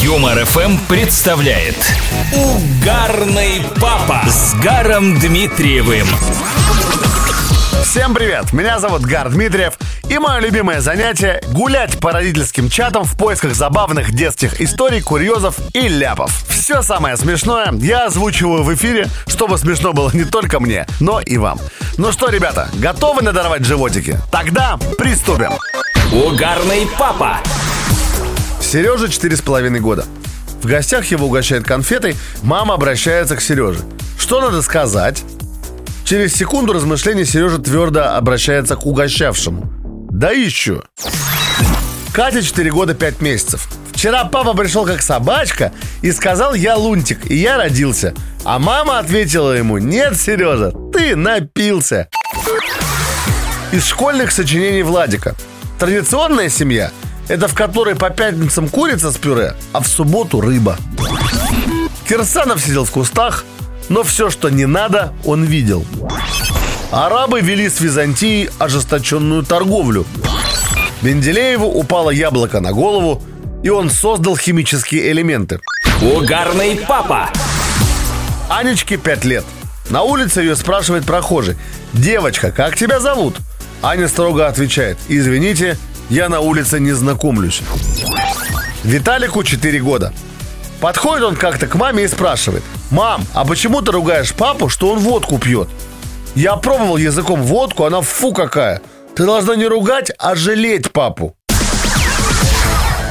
[0.00, 1.74] Юмор ФМ представляет
[2.32, 6.06] Угарный папа с Гаром Дмитриевым.
[7.82, 8.52] Всем привет!
[8.52, 9.74] Меня зовут Гар Дмитриев,
[10.08, 15.88] и мое любимое занятие— гулять по родительским чатам в поисках забавных детских историй, курьезов и
[15.88, 16.44] ляпов.
[16.48, 21.38] Все самое смешное я озвучиваю в эфире, чтобы смешно было не только мне, но и
[21.38, 21.58] вам.
[21.96, 24.16] Ну что, ребята, готовы надорвать животики?
[24.30, 25.54] Тогда приступим!
[26.12, 27.38] Угарный папа.
[28.68, 30.04] Сереже четыре с половиной года.
[30.60, 33.80] В гостях его угощают конфетой, мама обращается к Сереже.
[34.18, 35.24] Что надо сказать?
[36.04, 39.72] Через секунду размышления Сережа твердо обращается к угощавшему.
[40.10, 40.82] Да еще.
[42.12, 43.66] Катя 4 года 5 месяцев.
[43.90, 45.72] Вчера папа пришел как собачка
[46.02, 48.12] и сказал «я лунтик, и я родился».
[48.44, 52.10] А мама ответила ему «нет, Сережа, ты напился».
[53.72, 55.34] Из школьных сочинений Владика.
[55.78, 56.90] Традиционная семья–
[57.28, 60.76] это в которой по пятницам курица с пюре, а в субботу рыба.
[62.08, 63.44] Кирсанов сидел в кустах,
[63.88, 65.84] но все, что не надо, он видел.
[66.90, 70.06] Арабы вели с Византией ожесточенную торговлю.
[71.02, 73.22] Менделееву упало яблоко на голову,
[73.62, 75.60] и он создал химические элементы.
[76.00, 77.30] Угарный папа.
[78.48, 79.44] Анечке 5 лет.
[79.90, 81.56] На улице ее спрашивает прохожий.
[81.92, 83.36] «Девочка, как тебя зовут?»
[83.82, 84.98] Аня строго отвечает.
[85.08, 85.78] «Извините,
[86.08, 87.62] я на улице не знакомлюсь».
[88.84, 90.12] Виталику 4 года.
[90.80, 92.62] Подходит он как-то к маме и спрашивает.
[92.90, 95.68] «Мам, а почему ты ругаешь папу, что он водку пьет?»
[96.34, 98.80] Я пробовал языком водку, она фу какая.
[99.16, 101.34] Ты должна не ругать, а жалеть папу.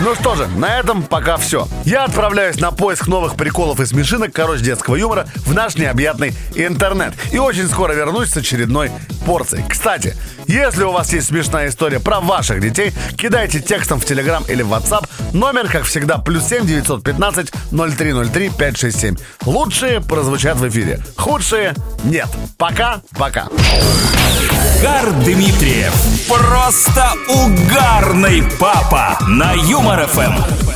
[0.00, 1.68] Ну что же, на этом пока все.
[1.84, 7.14] Я отправляюсь на поиск новых приколов и смешинок, короче, детского юмора в наш необъятный интернет.
[7.30, 8.90] И очень скоро вернусь с очередной
[9.24, 9.64] порцией.
[9.68, 14.62] Кстати, если у вас есть смешная история про ваших детей, кидайте текстом в Телеграм или
[14.62, 15.08] в WhatsApp.
[15.32, 19.16] Номер, как всегда, плюс 7 915 0303 567.
[19.46, 21.00] Лучшие прозвучат в эфире.
[21.16, 22.28] Худшие нет.
[22.58, 23.48] Пока-пока.
[24.82, 25.94] Гар Дмитриев.
[26.28, 30.71] Просто угарный папа на Юмор ФМ.